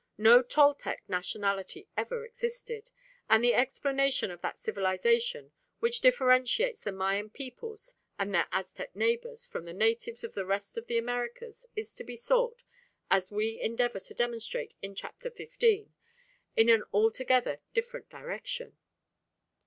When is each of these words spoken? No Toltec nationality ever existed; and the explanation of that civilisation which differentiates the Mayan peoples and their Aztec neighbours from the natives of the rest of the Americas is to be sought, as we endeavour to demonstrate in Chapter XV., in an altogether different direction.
No 0.17 0.41
Toltec 0.41 1.03
nationality 1.07 1.87
ever 1.95 2.25
existed; 2.25 2.89
and 3.29 3.43
the 3.43 3.53
explanation 3.53 4.31
of 4.31 4.41
that 4.41 4.57
civilisation 4.57 5.51
which 5.77 6.01
differentiates 6.01 6.81
the 6.81 6.91
Mayan 6.91 7.29
peoples 7.29 7.93
and 8.17 8.33
their 8.33 8.47
Aztec 8.51 8.95
neighbours 8.95 9.45
from 9.45 9.65
the 9.65 9.73
natives 9.75 10.23
of 10.23 10.33
the 10.33 10.43
rest 10.43 10.75
of 10.75 10.87
the 10.87 10.97
Americas 10.97 11.67
is 11.75 11.93
to 11.93 12.03
be 12.03 12.15
sought, 12.15 12.63
as 13.11 13.31
we 13.31 13.61
endeavour 13.61 13.99
to 13.99 14.15
demonstrate 14.15 14.73
in 14.81 14.95
Chapter 14.95 15.29
XV., 15.29 15.61
in 16.55 16.67
an 16.67 16.83
altogether 16.91 17.59
different 17.75 18.09
direction. 18.09 18.77